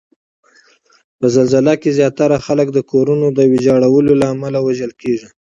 په 1.19 1.25
زلزله 1.35 1.73
کې 1.81 1.89
زیاتره 1.99 2.37
خلک 2.45 2.67
د 2.73 2.79
کورونو 2.91 3.27
د 3.37 3.39
ویجاړولو 3.51 4.11
له 4.21 4.25
امله 4.33 4.59
وژل 4.61 4.91
کیږي 5.01 5.27